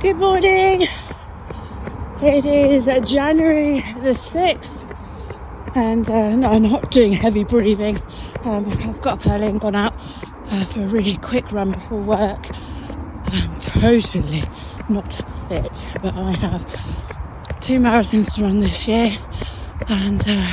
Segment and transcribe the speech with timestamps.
[0.00, 0.86] Good morning.
[2.22, 4.96] It is uh, January the 6th,
[5.74, 8.00] and uh, no, I'm not doing heavy breathing.
[8.44, 9.94] Um, I've got up early and gone out
[10.50, 12.46] uh, for a really quick run before work.
[13.32, 14.44] I'm totally
[14.88, 15.14] not
[15.48, 19.18] fit, but I have two marathons to run this year,
[19.88, 20.46] and uh,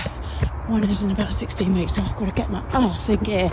[0.65, 3.51] one is in about 16 weeks, so I've got to get my ass in gear.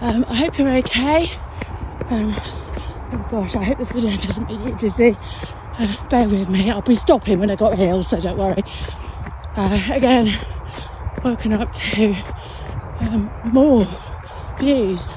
[0.00, 1.36] Um, I hope you're okay.
[2.10, 2.32] Um,
[3.16, 5.16] oh gosh, I hope this video doesn't make you dizzy.
[5.78, 8.62] Uh, bear with me, I'll be stopping when I got here, so don't worry.
[9.56, 10.38] Uh, again,
[11.24, 12.14] woken up to
[13.08, 13.86] um, more
[14.58, 15.16] views.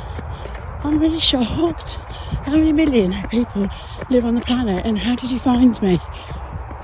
[0.84, 1.95] I'm really shocked.
[2.45, 3.67] How many million people
[4.09, 5.99] live on the planet, and how did you find me?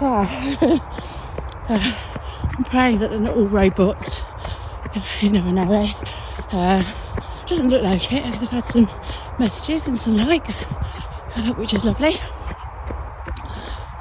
[0.01, 0.57] Ah.
[1.69, 1.95] uh,
[2.57, 4.21] I'm praying that they're not all robots.
[5.21, 5.93] You never know, eh?
[6.51, 6.83] Uh,
[7.47, 8.23] doesn't look like it.
[8.23, 8.89] I've had some
[9.39, 10.65] messages and some likes,
[11.57, 12.19] which is lovely.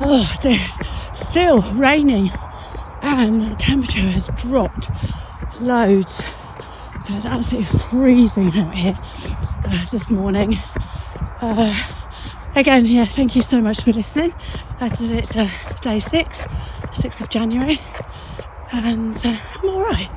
[0.00, 0.60] Oh dear,
[1.14, 2.30] still raining,
[3.02, 4.90] and the temperature has dropped
[5.60, 6.22] loads.
[7.06, 8.98] So it's absolutely freezing out here
[9.64, 10.56] uh, this morning.
[11.40, 11.74] Uh,
[12.54, 14.32] again, yeah, thank you so much for listening.
[14.80, 16.46] As it's uh, day six,
[16.92, 17.80] 6th of January,
[18.72, 20.10] and uh, I'm all right.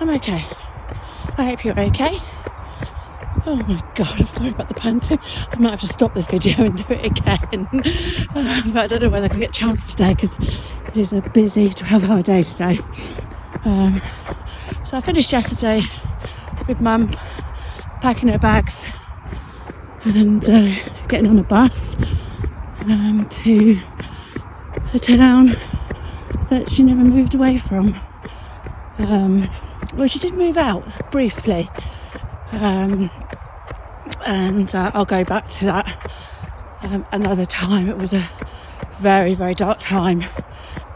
[0.00, 0.44] I'm okay.
[1.38, 2.20] I hope you're okay.
[3.44, 5.18] Oh my god, I'm sorry about the panting.
[5.50, 7.68] I might have to stop this video and do it again.
[8.34, 11.12] Uh, but I don't know whether I can get a chance today because it is
[11.12, 12.78] a busy 12 hour day today.
[13.64, 14.00] Um,
[14.84, 15.82] so I finished yesterday
[16.68, 17.08] with mum
[18.00, 18.84] packing her bags
[20.04, 20.74] and uh,
[21.08, 21.96] getting on a bus
[22.82, 23.80] um, to
[24.92, 25.56] the town
[26.48, 28.00] that she never moved away from.
[28.98, 29.50] Um,
[29.94, 31.68] well, she did move out briefly,
[32.52, 33.10] um,
[34.26, 36.12] and uh, I'll go back to that
[36.82, 37.88] um, another time.
[37.88, 38.28] It was a
[39.00, 40.24] very, very dark time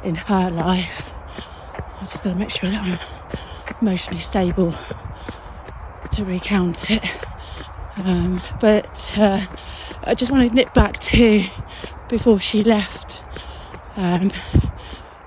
[0.03, 1.11] in her life.
[1.99, 4.75] I'm just going to make sure that I'm emotionally stable
[6.13, 7.05] to recount it.
[7.97, 9.47] Um, but uh,
[10.05, 11.45] I just want to nip back to
[12.09, 13.25] before she left
[13.97, 14.33] um,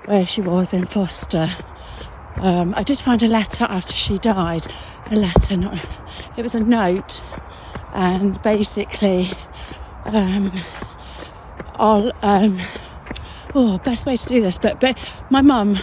[0.06, 1.54] where she was in foster.
[2.36, 4.64] Um, I did find a letter after she died.
[5.10, 5.86] A letter, not
[6.36, 7.22] it was a note,
[7.94, 9.30] and basically,
[10.06, 10.52] um,
[11.74, 12.60] I'll um,
[13.54, 14.58] oh, best way to do this.
[14.58, 14.98] But, but
[15.30, 15.78] my mum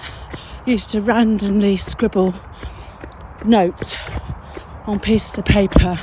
[0.65, 2.33] used to randomly scribble
[3.45, 3.95] notes
[4.85, 5.99] on pieces of paper.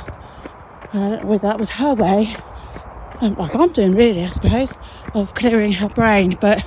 [0.93, 2.33] Uh, with that was her way,
[3.21, 4.73] um, like I'm doing really, I suppose,
[5.13, 6.37] of clearing her brain.
[6.39, 6.65] But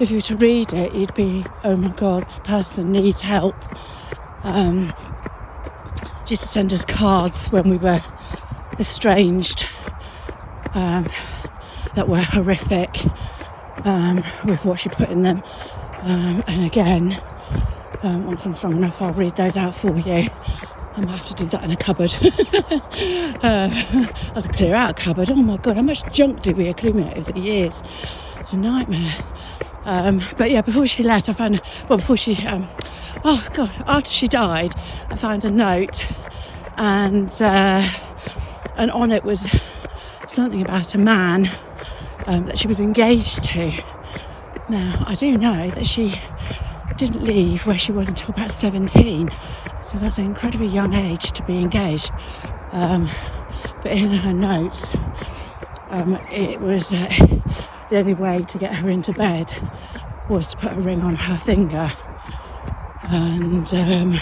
[0.00, 3.54] if you were to read it, you'd be, oh my god, this person needs help.
[4.42, 4.92] Um,
[6.26, 8.02] to send us cards when we were
[8.78, 9.66] estranged
[10.74, 11.08] um,
[11.94, 13.04] that were horrific
[13.84, 15.42] um, with what she put in them.
[16.02, 17.20] Um, and again,
[18.02, 20.28] um, once I'm strong enough, I'll read those out for you.
[20.96, 22.14] I might have to do that in a cupboard.
[22.22, 25.30] uh, I have to clear out a cupboard.
[25.30, 27.82] Oh my god, how much junk did we accumulate over the years?
[28.36, 29.16] It's a nightmare.
[29.84, 32.68] Um, but yeah, before she left, I found, well, before she, um,
[33.24, 34.72] oh God, after she died,
[35.10, 36.04] I found a note
[36.76, 37.86] and, uh,
[38.76, 39.46] and on it was
[40.28, 41.50] something about a man
[42.26, 43.70] um, that she was engaged to.
[44.68, 46.20] Now, I do know that she
[46.96, 49.30] didn't leave where she was until about 17,
[49.90, 52.10] so that's an incredibly young age to be engaged.
[52.72, 53.10] Um,
[53.82, 54.88] but in her notes,
[55.90, 57.08] um, it was uh,
[57.90, 59.54] the only way to get her into bed
[60.28, 61.90] was to put a ring on her finger.
[63.10, 64.20] And um,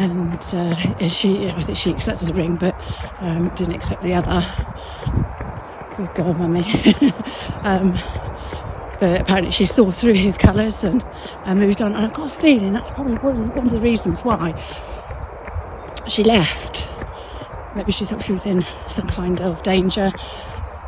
[0.00, 2.74] and uh, she, I think she accepted the ring, but
[3.20, 4.46] um, didn't accept the other.
[5.96, 6.62] Good girl, mummy.
[7.62, 7.92] um,
[8.98, 11.04] but apparently she saw through his colours and,
[11.44, 11.94] and moved on.
[11.94, 14.54] And I've got a feeling that's probably one, one of the reasons why
[16.08, 16.86] she left.
[17.76, 20.10] Maybe she thought she was in some kind of danger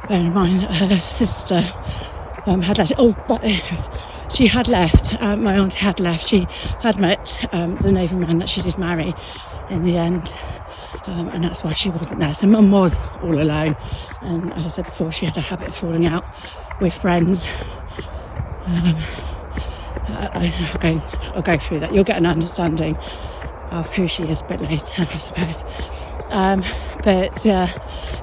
[0.09, 1.73] bearing in mind her sister
[2.47, 2.93] um, had left.
[2.97, 3.92] Oh, but uh,
[4.35, 5.21] she had left.
[5.21, 6.27] Uh, my aunt had left.
[6.27, 6.47] She
[6.81, 9.15] had met um, the Navy man that she did marry
[9.71, 10.35] in the end,
[11.07, 12.35] um, and that's why she wasn't there.
[12.35, 13.77] So mum was all alone,
[14.23, 16.25] and as I said before, she had a habit of falling out
[16.81, 17.47] with friends.
[18.67, 18.97] Um,
[20.09, 21.03] I, will go,
[21.35, 21.95] I'll go through that.
[21.95, 22.97] You'll get an understanding
[23.71, 25.65] of who she is a bit later, I suppose.
[26.29, 26.65] Um,
[27.05, 27.69] but uh,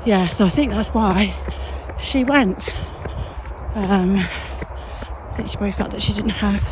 [0.06, 1.36] yeah, so I think that's why
[2.02, 2.70] she went.
[3.76, 4.69] Um, I
[5.48, 6.68] she probably felt that she didn't have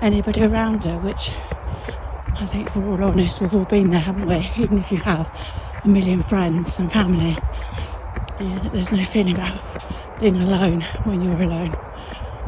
[0.00, 1.30] anybody around her, which
[2.40, 4.50] I think we're all honest, we've all been there, haven't we?
[4.62, 5.28] Even if you have
[5.84, 7.36] a million friends and family,
[8.72, 9.60] there's no feeling about
[10.20, 11.74] being alone when you're alone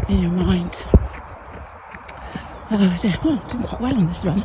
[0.09, 0.85] in your mind.
[2.71, 4.45] Oh dear, well, I'm doing quite well on this one.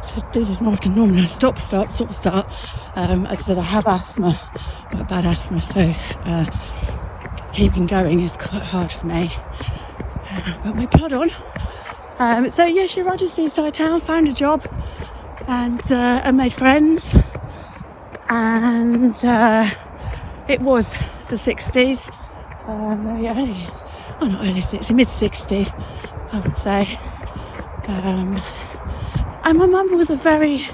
[0.00, 1.22] so do this more often normally.
[1.22, 2.46] I stop, start, stop, start.
[2.94, 4.40] Um, as I said, I have asthma,
[4.90, 5.80] quite bad asthma, so
[6.24, 6.46] uh,
[7.58, 9.34] keeping going is quite hard for me.
[10.30, 11.30] Uh, but my blood on.
[12.20, 14.64] Um, so yeah, she arrived in seaside town, found a job,
[15.48, 17.16] and uh, and made friends,
[18.28, 19.68] and uh,
[20.46, 20.92] it was
[21.30, 22.14] the 60s.
[22.68, 23.66] Um, yeah, early,
[24.20, 25.74] oh not early 60s, mid 60s,
[26.32, 26.96] I would say.
[27.88, 28.40] Um,
[29.44, 30.68] and my mum was a very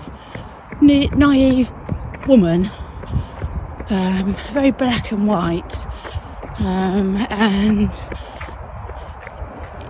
[0.83, 1.73] na- naive
[2.29, 2.71] woman,
[3.89, 5.75] um, very black and white,
[6.64, 7.90] um, and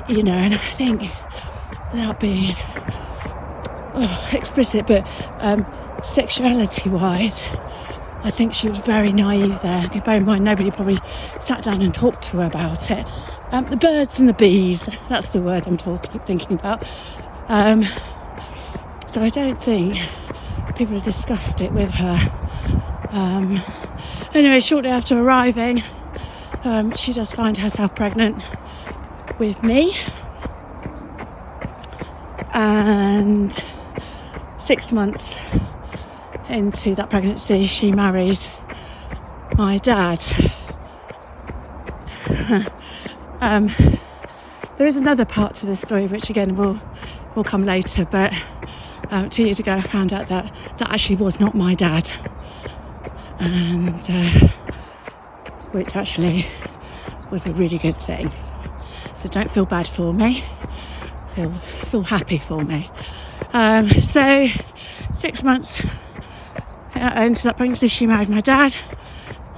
[0.08, 1.02] you know, and I think
[1.92, 2.54] without being
[3.94, 5.06] oh, explicit, but
[5.40, 5.66] um,
[6.02, 7.40] sexuality wise,
[8.22, 9.88] I think she was very naive there.
[10.04, 10.98] Bear in mind, nobody probably
[11.42, 13.06] sat down and talked to her about it.
[13.52, 16.86] Um, the birds and the bees, that's the word I'm talking, thinking about.
[17.48, 17.86] Um,
[19.12, 19.94] so I don't think
[20.74, 22.18] people have discussed it with her.
[23.10, 23.62] Um,
[24.34, 25.84] anyway, shortly after arriving,
[26.64, 28.42] um, she does find herself pregnant
[29.38, 29.96] with me.
[32.52, 33.52] And
[34.58, 35.38] six months
[36.48, 38.50] into that pregnancy, she marries
[39.56, 40.22] my dad.
[43.40, 43.74] um,
[44.76, 46.80] there is another part to this story, which again will
[47.34, 48.04] will come later.
[48.04, 48.32] But
[49.10, 52.10] um, two years ago, I found out that that actually was not my dad,
[53.40, 54.48] and uh,
[55.74, 56.46] which actually
[57.30, 58.30] was a really good thing.
[59.16, 60.44] So don't feel bad for me.
[61.34, 61.52] Feel
[61.90, 62.90] feel happy for me.
[63.52, 64.46] Um, so
[65.18, 65.82] six months
[66.94, 68.74] into that pregnancy, she married my dad,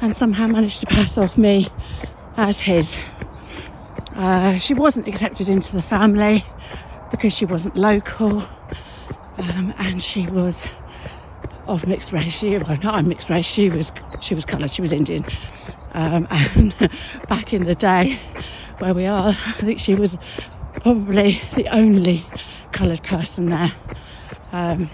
[0.01, 1.69] and somehow managed to pass off me
[2.37, 2.97] as his.
[4.15, 6.45] Uh, she wasn't accepted into the family
[7.11, 8.41] because she wasn't local
[9.39, 10.67] um, and she was
[11.67, 12.33] of mixed race.
[12.33, 13.47] She, well, not mixed race.
[13.47, 14.73] She was she was coloured.
[14.73, 15.25] She was Indian.
[15.97, 16.91] Um, and
[17.27, 18.21] back in the day
[18.81, 20.19] where we are, I think she was
[20.75, 22.27] probably the only
[22.71, 23.73] coloured person there,
[24.53, 24.89] um,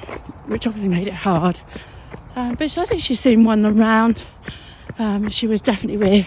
[0.46, 1.60] which obviously made it hard.
[2.36, 4.22] Um, but I think she soon won the round.
[5.00, 6.26] Um, she was definitely with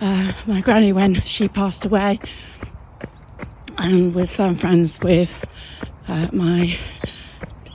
[0.00, 2.18] uh, my granny when she passed away
[3.78, 5.30] and was firm friends with
[6.08, 6.76] uh, my,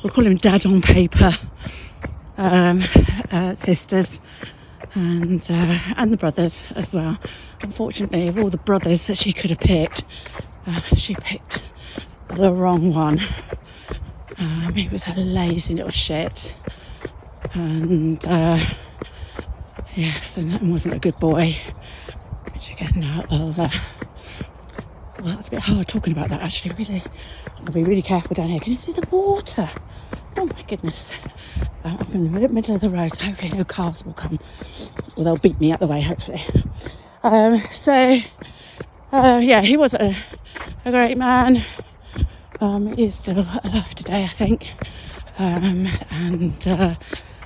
[0.03, 1.38] we'll call him dad on paper,
[2.38, 2.83] um,
[3.31, 4.19] uh, sisters
[4.95, 7.18] and uh, and the brothers as well.
[7.62, 10.03] Unfortunately, of all the brothers that she could have picked,
[10.65, 11.62] uh, she picked
[12.30, 13.19] the wrong one.
[14.38, 16.56] Um, he was a lazy little shit,
[17.53, 18.59] and uh,
[19.95, 21.57] yes, and that wasn't a good boy.
[22.53, 26.75] Which again, I'll, well, that's a bit hard talking about that actually.
[26.77, 27.03] Really,
[27.57, 28.59] I'm gonna be really careful down here.
[28.59, 29.69] Can you see the water?
[30.38, 31.12] Oh my goodness.
[31.86, 33.16] I'm in the middle of the road.
[33.16, 34.40] Hopefully, no cars will come,
[35.16, 36.02] or they'll beat me out the way.
[36.02, 36.44] Hopefully.
[37.24, 38.20] Um, so,
[39.12, 40.18] uh, yeah, he was a,
[40.84, 41.64] a great man.
[42.60, 44.68] Um, he is still alive today, I think.
[45.38, 46.96] Um, and, uh,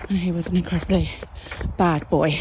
[0.08, 1.12] and he was an incredibly
[1.78, 2.40] bad boy.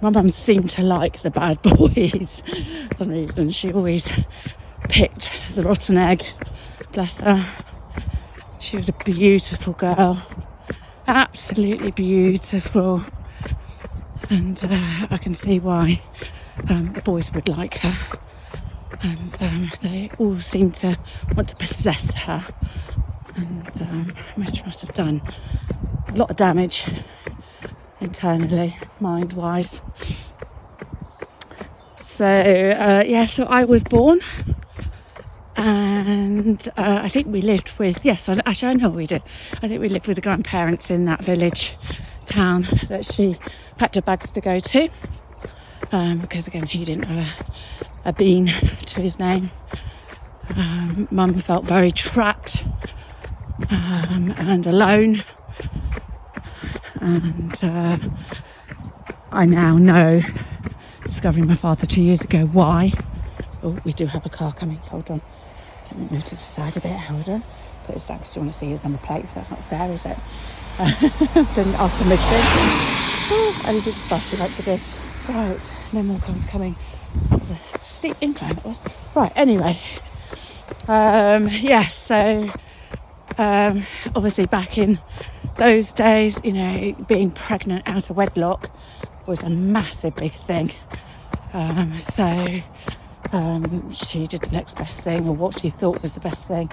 [0.00, 2.42] My mum seemed to like the bad boys
[2.90, 3.50] for some reason.
[3.50, 4.08] She always
[4.88, 6.24] picked the rotten egg.
[6.92, 7.48] Bless her.
[8.60, 10.22] She was a beautiful girl,
[11.06, 13.02] absolutely beautiful,
[14.30, 16.02] and uh, I can see why
[16.68, 17.96] um, the boys would like her.
[19.02, 20.96] And um, they all seem to
[21.36, 22.44] want to possess her,
[23.34, 25.20] and um, which must have done
[26.08, 26.84] a lot of damage
[28.00, 29.80] internally, mind wise.
[32.04, 34.20] So, uh, yeah, so I was born
[35.62, 39.22] and uh, I think we lived with, yes, actually, I know we did.
[39.62, 41.76] I think we lived with the grandparents in that village
[42.26, 43.36] town that she
[43.76, 44.88] packed her bags to go to
[45.92, 47.46] um, because, again, he didn't have
[48.04, 49.52] a, a bean to his name.
[50.56, 52.64] Um, Mum felt very trapped
[53.70, 55.22] um, and alone
[57.00, 57.98] and uh,
[59.30, 60.22] I now know,
[61.04, 62.92] discovering my father two years ago, why.
[63.62, 64.78] Oh, we do have a car coming.
[64.78, 65.22] Hold on.
[65.96, 66.92] Move to the side a bit.
[67.10, 67.44] On.
[67.84, 69.24] Put this down because you want to see his number plate.
[69.34, 70.16] That's not fair, is it?
[71.54, 73.68] didn't ask permission.
[73.68, 74.82] And he did stuff like this.
[75.28, 75.58] Right,
[75.92, 76.76] no more cars coming.
[77.30, 78.54] That was a steep incline.
[78.54, 78.80] That was
[79.14, 79.32] right.
[79.36, 79.80] Anyway,
[80.88, 81.62] um, yes.
[81.62, 82.46] Yeah, so
[83.38, 84.98] um, obviously back in
[85.56, 88.70] those days, you know, being pregnant out of wedlock
[89.26, 90.72] was a massive big thing.
[91.52, 92.60] Um, so
[93.32, 96.70] um, she did the next best thing, or what she thought was the best thing,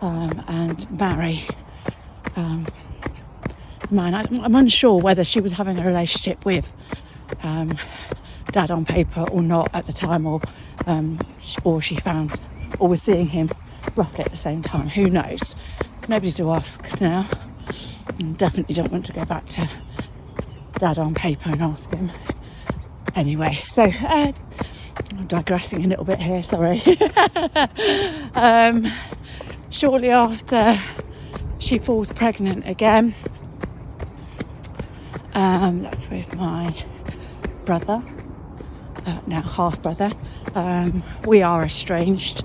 [0.00, 1.46] um, and marry.
[2.36, 2.66] Um,
[3.90, 6.72] man, I, I'm unsure whether she was having a relationship with
[7.42, 7.76] um,
[8.52, 10.40] dad on paper or not at the time, or
[10.86, 11.18] um,
[11.64, 12.38] or she found
[12.78, 13.48] or was seeing him
[13.96, 14.88] roughly at the same time.
[14.88, 15.54] Who knows?
[16.08, 17.28] Nobody to ask now.
[18.18, 19.68] And definitely don't want to go back to
[20.78, 22.10] dad on paper and ask him.
[23.14, 24.32] Anyway, so uh,
[25.16, 26.42] I'm digressing a little bit here.
[26.42, 26.82] Sorry.
[28.34, 28.92] um,
[29.70, 30.80] shortly after
[31.58, 33.14] she falls pregnant again.
[35.34, 36.74] Um, that's with my
[37.64, 38.02] brother,
[39.06, 40.10] uh, now half brother.
[40.54, 42.44] Um, we are estranged,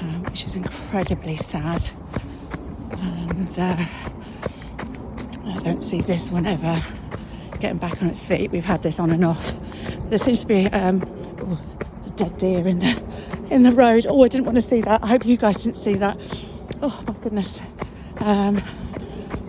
[0.00, 1.86] um, which is incredibly sad.
[2.98, 3.84] And uh,
[5.44, 6.82] I don't see this one ever
[7.60, 8.50] getting back on its feet.
[8.50, 9.52] We've had this on and off.
[10.08, 11.00] There seems to be um,
[12.18, 14.06] dead deer in the in the road.
[14.08, 15.02] Oh, I didn't want to see that.
[15.02, 16.18] I hope you guys didn't see that.
[16.82, 17.60] Oh my goodness.
[18.18, 18.60] Um,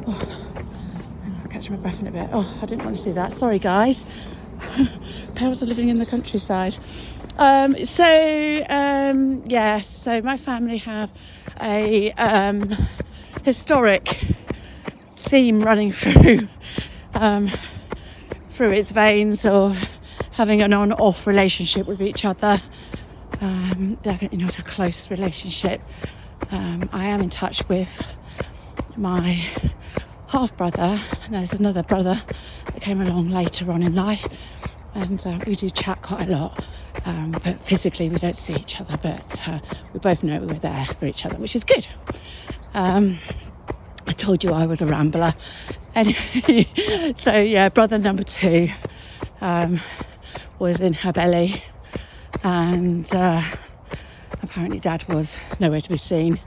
[0.08, 0.48] oh,
[1.42, 2.30] I'll catch my breath in a bit.
[2.32, 3.34] Oh, I didn't want to see that.
[3.34, 4.06] Sorry, guys.
[5.36, 6.78] Parents are living in the countryside.
[7.38, 11.10] Um, so um, yes, so my family have
[11.60, 12.88] a um,
[13.44, 14.36] historic
[15.24, 16.48] theme running through
[17.16, 17.50] um,
[18.54, 19.80] through its veins of
[20.40, 22.62] having an on-off relationship with each other.
[23.42, 25.82] Um, definitely not a close relationship.
[26.50, 27.90] Um, I am in touch with
[28.96, 29.46] my
[30.28, 32.24] half brother, and there's another brother
[32.68, 34.26] that came along later on in life,
[34.96, 36.66] and uh, we do chat quite a lot.
[37.04, 39.60] Um, but physically, we don't see each other, but uh,
[39.92, 41.86] we both know we're there for each other, which is good.
[42.74, 43.20] Um,
[44.08, 45.34] I told you I was a rambler.
[45.96, 48.70] Anyway, so yeah, brother number two
[49.42, 49.82] um,
[50.60, 51.64] was in her belly,
[52.44, 53.42] and uh,
[54.44, 56.40] apparently dad was nowhere to be seen.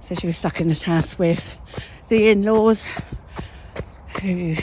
[0.00, 1.42] So she was stuck in this house with
[2.08, 2.86] the in laws
[4.20, 4.56] who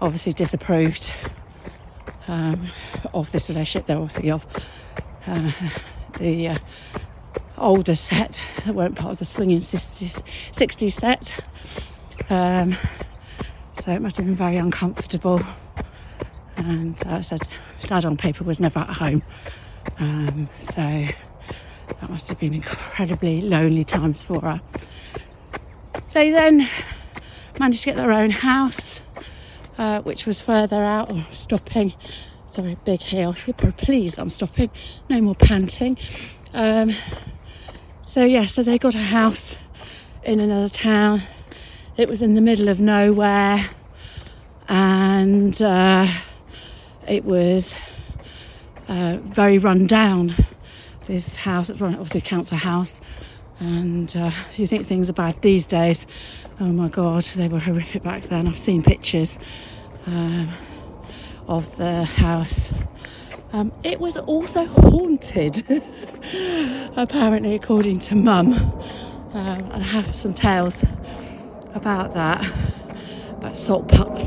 [0.00, 1.12] obviously disapproved
[2.26, 2.68] um,
[3.12, 3.86] of this relationship.
[3.86, 4.46] They're obviously of
[5.26, 5.52] uh,
[6.18, 6.54] the uh,
[7.58, 11.44] older set that weren't part of the swinging 60s, 60s set.
[12.30, 12.76] Um,
[13.82, 15.40] so it must have been very uncomfortable.
[16.56, 17.40] And uh, said,
[17.80, 19.22] Dad on paper was never at home.
[19.98, 21.06] Um, so
[22.00, 24.60] that must have been incredibly lonely times for her.
[26.12, 26.68] They then
[27.58, 29.02] managed to get their own house,
[29.78, 31.94] uh, which was further out, or stopping.
[32.50, 33.34] Sorry, big hill.
[33.34, 34.70] Super pleased I'm stopping.
[35.08, 35.96] No more panting.
[36.52, 36.94] Um,
[38.02, 39.56] so yeah, so they got a house
[40.22, 41.22] in another town.
[41.96, 43.68] It was in the middle of nowhere,
[44.68, 46.08] and uh,
[47.08, 47.74] it was
[48.88, 50.46] uh, very run down.
[51.06, 53.00] This house, it's run obviously a council house,
[53.58, 56.06] and uh, you think things are bad these days.
[56.60, 58.46] Oh my god, they were horrific back then.
[58.46, 59.38] I've seen pictures
[60.06, 60.48] um,
[61.48, 62.70] of the house.
[63.52, 65.64] Um, it was also haunted,
[66.96, 68.54] apparently, according to Mum.
[68.54, 70.84] Um, and I have some tales
[71.74, 72.44] about that.
[73.30, 74.20] About salt, pot,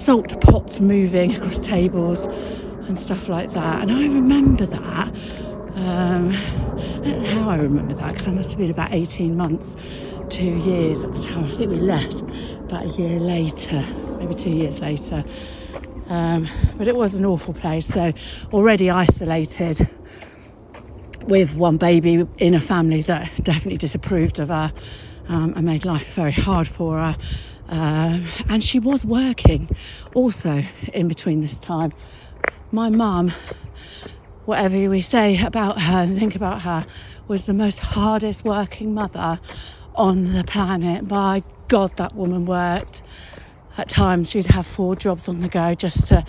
[0.00, 2.20] salt, pots moving across tables
[2.88, 3.82] and stuff like that.
[3.82, 5.08] And I remember that.
[5.74, 9.36] Um, I don't know how I remember that because I must have been about 18
[9.36, 9.76] months,
[10.28, 11.44] two years at the time.
[11.44, 13.84] I think we left about a year later,
[14.18, 15.24] maybe two years later.
[16.08, 17.86] Um, but it was an awful place.
[17.86, 18.12] So
[18.52, 19.88] already isolated
[21.26, 24.72] with one baby in a family that definitely disapproved of her
[25.28, 27.14] um, and made life very hard for her.
[27.70, 29.74] Um, and she was working
[30.14, 31.92] also in between this time.
[32.72, 33.32] My mum,
[34.44, 36.84] whatever we say about her and think about her,
[37.28, 39.40] was the most hardest working mother
[39.94, 41.08] on the planet.
[41.08, 43.02] My God, that woman worked
[43.78, 46.22] at times she'd have four jobs on the go just to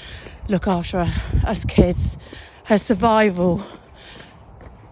[0.47, 1.11] look after
[1.45, 2.17] us kids.
[2.65, 3.65] Her survival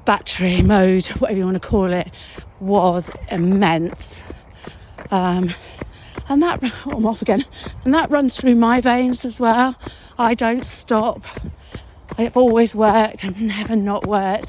[0.04, 2.12] battery mode, whatever you want to call it,
[2.60, 4.24] was immense.
[5.12, 5.54] Um,
[6.30, 7.44] and that, oh, I'm off again,
[7.84, 9.76] and that runs through my veins as well.
[10.18, 11.24] I don't stop.
[12.18, 14.48] I've always worked, I've never not worked.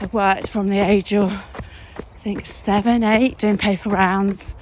[0.00, 4.56] I've worked from the age of, I think, seven, eight, doing paper rounds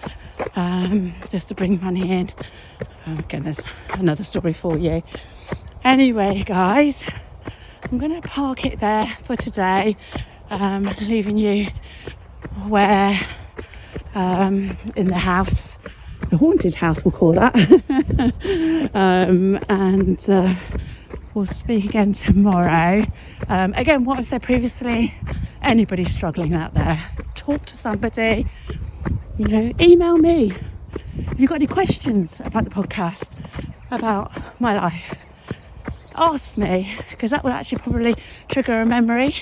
[0.57, 2.31] um, just to bring money in.
[3.07, 3.61] Oh, again, there's
[3.99, 5.03] another story for you.
[5.85, 7.03] Anyway, guys,
[7.91, 9.97] I'm going to park it there for today,
[10.51, 11.69] um, leaving you
[12.67, 13.19] where
[14.15, 15.80] um, in the house
[16.31, 17.55] the haunted house, we'll call that.
[18.95, 20.55] um, and uh,
[21.35, 23.05] we'll speak again tomorrow.
[23.49, 25.15] Um, again, what I said previously
[25.63, 27.03] anybody struggling out there,
[27.35, 28.47] talk to somebody,
[29.39, 30.53] you know, email me.
[31.19, 33.31] If you've got any questions about the podcast,
[33.91, 35.17] about my life,
[36.15, 38.15] ask me because that will actually probably
[38.49, 39.37] trigger a memory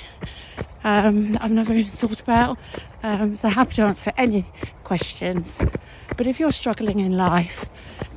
[0.84, 2.58] um, I've never even thought about.
[3.02, 4.46] Um, so happy to answer any
[4.84, 5.58] questions.
[6.16, 7.66] But if you're struggling in life,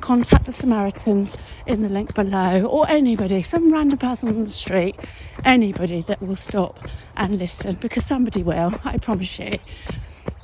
[0.00, 4.96] contact the Samaritans in the link below or anybody, some random person on the street,
[5.44, 6.78] anybody that will stop
[7.16, 9.50] and listen because somebody will, I promise you.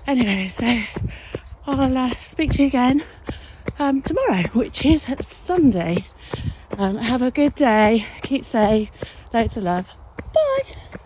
[0.06, 0.82] Anyway, so
[1.66, 3.04] I'll uh, speak to you again
[3.78, 6.06] um, tomorrow, which is Sunday.
[6.78, 8.90] Um, have a good day, keep safe,
[9.32, 9.88] loads of love.
[10.32, 10.98] Bye.